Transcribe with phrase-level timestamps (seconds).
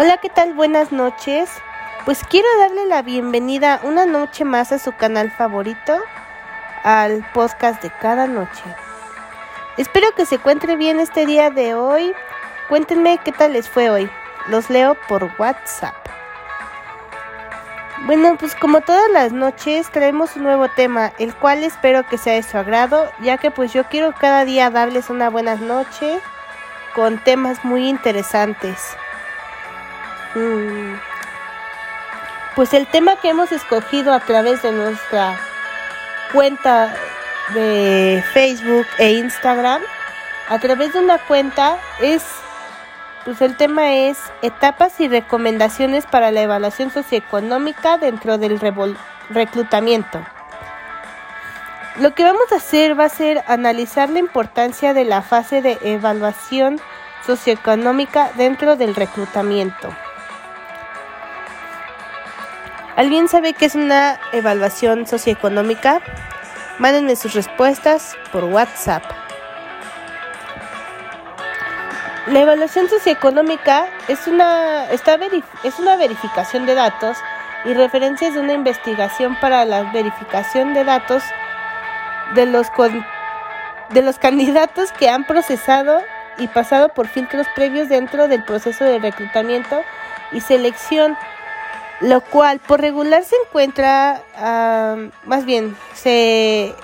[0.00, 0.54] Hola, ¿qué tal?
[0.54, 1.50] Buenas noches.
[2.04, 5.98] Pues quiero darle la bienvenida una noche más a su canal favorito,
[6.84, 8.62] al podcast de cada noche.
[9.76, 12.14] Espero que se encuentre bien este día de hoy.
[12.68, 14.08] Cuéntenme qué tal les fue hoy.
[14.46, 15.96] Los leo por WhatsApp.
[18.06, 22.34] Bueno, pues como todas las noches traemos un nuevo tema, el cual espero que sea
[22.34, 26.20] de su agrado, ya que pues yo quiero cada día darles una buena noche
[26.94, 28.96] con temas muy interesantes.
[30.34, 30.94] Mm.
[32.54, 35.38] Pues el tema que hemos escogido a través de nuestra
[36.32, 36.94] cuenta
[37.54, 39.82] de Facebook e Instagram,
[40.48, 42.24] a través de una cuenta es
[43.24, 48.58] pues el tema es etapas y recomendaciones para la evaluación socioeconómica dentro del
[49.28, 50.24] reclutamiento.
[52.00, 55.78] Lo que vamos a hacer va a ser analizar la importancia de la fase de
[55.82, 56.80] evaluación
[57.26, 59.94] socioeconómica dentro del reclutamiento.
[62.98, 66.00] ¿Alguien sabe qué es una evaluación socioeconómica?
[66.80, 69.04] Mándenme sus respuestas por WhatsApp.
[72.26, 77.16] La evaluación socioeconómica es una, es una verificación de datos
[77.64, 81.22] y referencias de una investigación para la verificación de datos
[82.34, 82.66] de los,
[83.90, 86.00] de los candidatos que han procesado
[86.36, 89.84] y pasado por filtros previos dentro del proceso de reclutamiento
[90.32, 91.16] y selección,
[92.00, 94.22] lo cual por regular se encuentra,
[95.24, 96.74] más bien, se,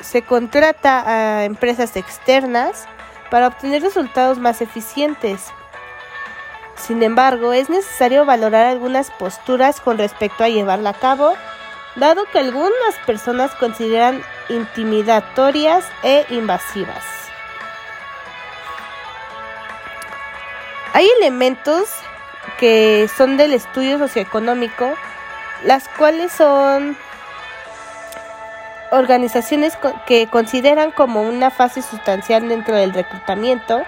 [0.00, 2.86] se contrata a empresas externas
[3.30, 5.46] para obtener resultados más eficientes.
[6.76, 11.34] Sin embargo, es necesario valorar algunas posturas con respecto a llevarla a cabo,
[11.96, 17.04] dado que algunas personas consideran intimidatorias e invasivas.
[20.94, 21.88] Hay elementos
[22.58, 24.94] que son del estudio socioeconómico,
[25.64, 26.96] las cuales son
[28.90, 33.82] organizaciones que consideran como una fase sustancial dentro del reclutamiento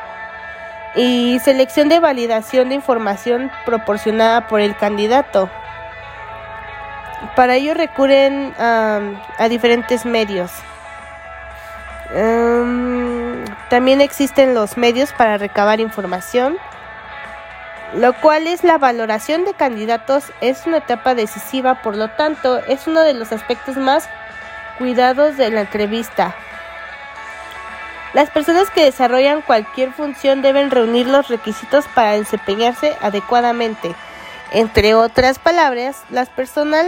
[0.94, 5.48] y selección de validación de información proporcionada por el candidato.
[7.36, 10.50] Para ello recurren a diferentes medios.
[13.68, 16.58] también existen los medios para recabar información,
[17.94, 22.86] lo cual es la valoración de candidatos es una etapa decisiva, por lo tanto es
[22.86, 24.08] uno de los aspectos más
[24.78, 26.34] cuidados de la entrevista.
[28.12, 33.94] Las personas que desarrollan cualquier función deben reunir los requisitos para desempeñarse adecuadamente.
[34.52, 36.86] Entre otras palabras, las personas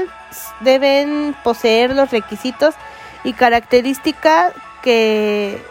[0.61, 2.75] deben poseer los requisitos
[3.23, 4.53] y características
[4.83, 5.65] que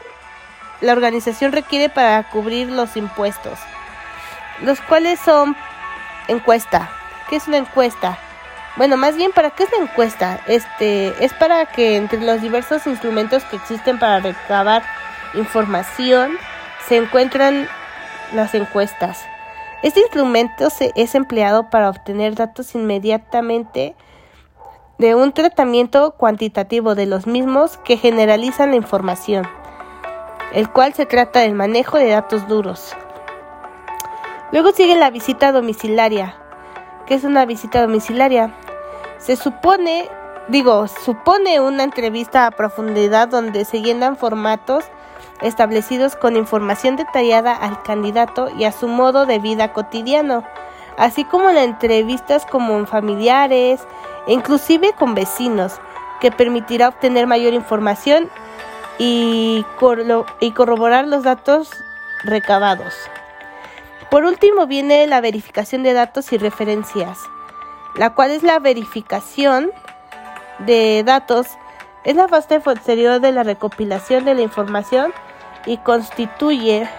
[0.79, 3.59] la organización requiere para cubrir los impuestos
[4.61, 5.55] los cuales son
[6.27, 6.89] encuesta.
[7.29, 8.17] ¿Qué es una encuesta?
[8.77, 10.39] Bueno, más bien, ¿para qué es la encuesta?
[10.47, 14.83] Este, es para que entre los diversos instrumentos que existen para recabar
[15.33, 16.37] información
[16.87, 17.67] se encuentran
[18.33, 19.25] las encuestas.
[19.83, 23.95] Este instrumento se, es empleado para obtener datos inmediatamente
[24.97, 29.47] de un tratamiento cuantitativo de los mismos que generalizan la información,
[30.53, 32.95] el cual se trata del manejo de datos duros.
[34.51, 36.35] Luego sigue la visita domiciliaria.
[37.05, 38.53] ¿Qué es una visita domiciliaria?
[39.17, 40.09] Se supone,
[40.49, 44.83] digo, supone una entrevista a profundidad donde se llenan formatos
[45.41, 50.43] establecidos con información detallada al candidato y a su modo de vida cotidiano,
[50.97, 53.81] así como las entrevistas con familiares
[54.27, 55.79] e inclusive con vecinos,
[56.19, 58.29] que permitirá obtener mayor información
[58.99, 59.65] y
[60.53, 61.71] corroborar los datos
[62.23, 62.93] recabados.
[64.11, 67.17] Por último viene la verificación de datos y referencias,
[67.95, 69.71] la cual es la verificación
[70.59, 71.47] de datos,
[72.03, 75.13] es la fase posterior de la recopilación de la información
[75.65, 76.89] y constituye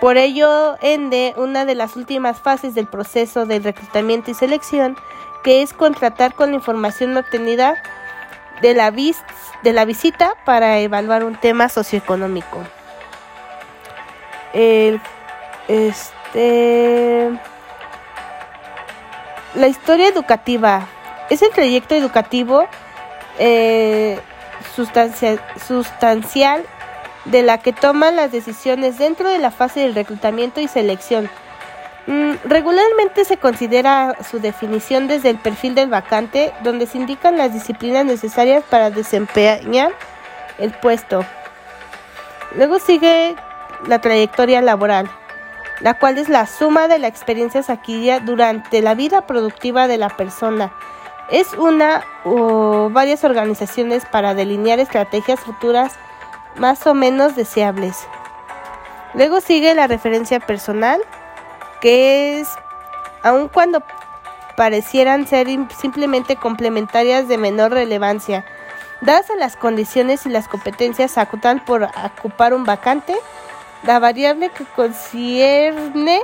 [0.00, 4.96] por ello ende una de las últimas fases del proceso de reclutamiento y selección,
[5.42, 7.76] que es contratar con la información obtenida
[8.62, 12.62] de la, de la visita para evaluar un tema socioeconómico.
[14.54, 15.00] El
[15.68, 17.30] este.
[19.54, 20.86] La historia educativa.
[21.30, 22.66] Es el trayecto educativo
[23.38, 24.18] eh,
[25.66, 26.64] sustancial
[27.24, 31.30] de la que toman las decisiones dentro de la fase del reclutamiento y selección.
[32.06, 37.52] Mm, regularmente se considera su definición desde el perfil del vacante, donde se indican las
[37.52, 39.92] disciplinas necesarias para desempeñar
[40.58, 41.24] el puesto.
[42.56, 43.34] Luego sigue
[43.86, 45.10] la trayectoria laboral.
[45.80, 50.08] La cual es la suma de la experiencia adquirida durante la vida productiva de la
[50.08, 50.72] persona.
[51.30, 55.92] Es una o varias organizaciones para delinear estrategias futuras
[56.56, 58.06] más o menos deseables.
[59.14, 61.00] Luego sigue la referencia personal,
[61.80, 62.48] que es,
[63.22, 63.82] aun cuando
[64.56, 68.44] parecieran ser simplemente complementarias de menor relevancia,
[69.00, 73.14] dadas las condiciones y las competencias actual por ocupar un vacante,
[73.86, 76.20] la variable que concierne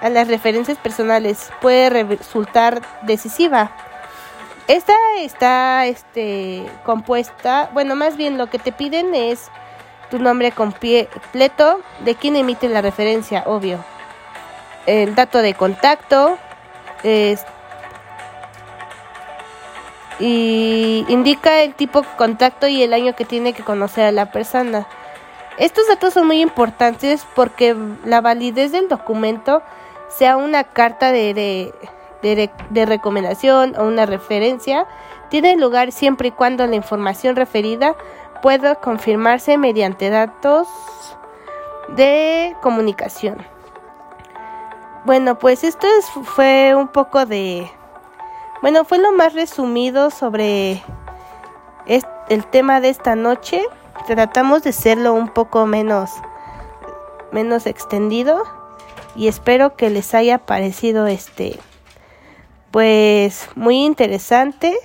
[0.00, 3.70] a las referencias personales puede resultar decisiva.
[4.68, 9.48] Esta está este, compuesta, bueno, más bien lo que te piden es
[10.10, 13.84] tu nombre completo, de quien emite la referencia, obvio.
[14.86, 16.38] El dato de contacto,
[20.18, 24.30] y indica el tipo de contacto y el año que tiene que conocer a la
[24.30, 24.86] persona.
[25.58, 27.74] Estos datos son muy importantes porque
[28.04, 29.62] la validez del documento,
[30.08, 31.72] sea una carta de,
[32.22, 34.86] de, recomendación o una referencia,
[35.30, 37.96] tiene lugar siempre y cuando la información referida
[38.42, 40.68] pueda confirmarse mediante datos
[41.88, 43.38] de comunicación.
[45.04, 45.86] Bueno, pues esto
[46.24, 47.70] fue un poco de...
[48.60, 50.82] Bueno, fue lo más resumido sobre
[51.86, 53.64] el tema de esta noche
[54.06, 56.10] tratamos de serlo un poco menos
[57.32, 58.44] menos extendido
[59.14, 61.58] y espero que les haya parecido este
[62.70, 64.76] pues muy interesante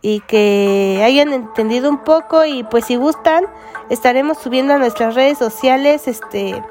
[0.00, 3.44] y que hayan entendido un poco y pues si gustan
[3.90, 6.62] estaremos subiendo a nuestras redes sociales este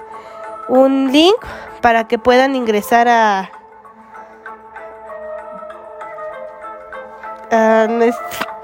[0.69, 1.37] un link
[1.81, 3.51] para que puedan ingresar a,
[7.51, 8.56] a nuestra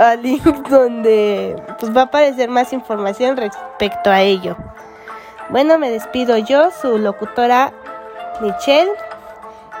[0.00, 4.56] al link donde pues, va a aparecer más información respecto a ello.
[5.50, 7.72] Bueno, me despido yo, su locutora
[8.40, 8.92] Michelle,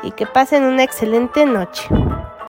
[0.02, 1.88] y que pasen una excelente noche.